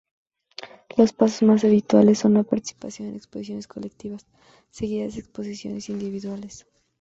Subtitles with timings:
[0.97, 4.25] Los pasos más habituales son la participación en exposiciones colectivas
[4.71, 6.65] seguidas de exposiciones individuales.